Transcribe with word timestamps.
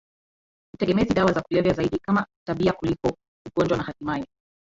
utegemezi 0.75 1.13
dawa 1.13 1.31
za 1.33 1.41
kulevya 1.41 1.73
zaidi 1.73 1.99
kama 1.99 2.25
tabia 2.47 2.73
kuliko 2.73 3.17
ugonjwa 3.47 3.77
na 3.77 3.83
hatimaye 3.83 4.25